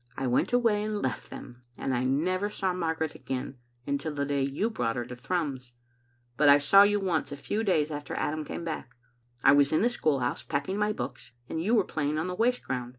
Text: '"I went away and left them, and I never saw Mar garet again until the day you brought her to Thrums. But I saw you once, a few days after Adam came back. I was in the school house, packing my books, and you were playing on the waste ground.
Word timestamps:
'"I 0.18 0.26
went 0.26 0.52
away 0.52 0.84
and 0.84 1.00
left 1.00 1.30
them, 1.30 1.62
and 1.78 1.94
I 1.94 2.04
never 2.04 2.50
saw 2.50 2.74
Mar 2.74 2.94
garet 2.94 3.14
again 3.14 3.56
until 3.86 4.12
the 4.12 4.26
day 4.26 4.42
you 4.42 4.68
brought 4.68 4.96
her 4.96 5.06
to 5.06 5.16
Thrums. 5.16 5.72
But 6.36 6.50
I 6.50 6.58
saw 6.58 6.82
you 6.82 7.00
once, 7.00 7.32
a 7.32 7.36
few 7.38 7.64
days 7.64 7.90
after 7.90 8.12
Adam 8.14 8.44
came 8.44 8.62
back. 8.62 8.94
I 9.42 9.52
was 9.52 9.72
in 9.72 9.80
the 9.80 9.88
school 9.88 10.20
house, 10.20 10.42
packing 10.42 10.76
my 10.76 10.92
books, 10.92 11.32
and 11.48 11.62
you 11.64 11.74
were 11.74 11.84
playing 11.84 12.18
on 12.18 12.26
the 12.26 12.34
waste 12.34 12.62
ground. 12.62 12.98